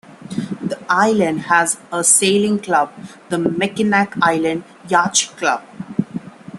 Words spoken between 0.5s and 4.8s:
The island has a sailing club, the Mackinac Island